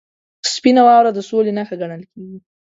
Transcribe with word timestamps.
•سپینه 0.53 0.81
واوره 0.87 1.11
د 1.13 1.19
سولې 1.29 1.51
نښه 1.57 1.75
ګڼل 1.81 2.01
کېږي. 2.11 2.37